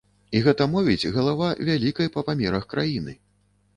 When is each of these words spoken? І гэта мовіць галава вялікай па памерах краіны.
І 0.37 0.39
гэта 0.45 0.65
мовіць 0.75 1.11
галава 1.17 1.49
вялікай 1.69 2.13
па 2.17 2.25
памерах 2.31 2.67
краіны. 2.73 3.13